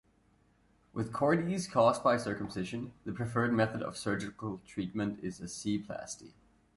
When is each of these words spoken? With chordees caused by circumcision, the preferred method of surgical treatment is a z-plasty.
With 0.93 1.11
chordees 1.13 1.67
caused 1.69 2.03
by 2.03 2.17
circumcision, 2.17 2.93
the 3.05 3.11
preferred 3.11 3.53
method 3.53 3.83
of 3.83 3.95
surgical 3.95 4.59
treatment 4.65 5.19
is 5.23 5.39
a 5.39 5.47
z-plasty. 5.47 6.33